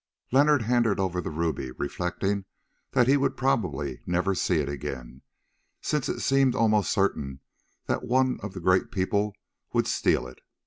Leonard 0.31 0.63
handed 0.63 0.99
over 0.99 1.21
the 1.21 1.29
ruby, 1.29 1.69
reflecting 1.73 2.45
that 2.89 3.07
he 3.07 3.15
would 3.17 3.37
probably 3.37 4.01
never 4.07 4.33
see 4.33 4.55
it 4.57 4.67
again, 4.67 5.21
since 5.79 6.09
it 6.09 6.21
seemed 6.21 6.55
almost 6.55 6.89
certain 6.91 7.39
that 7.85 8.01
one 8.03 8.39
of 8.41 8.55
the 8.55 8.59
Great 8.61 8.89
People 8.89 9.35
would 9.73 9.85
steal 9.85 10.25
it. 10.25 10.39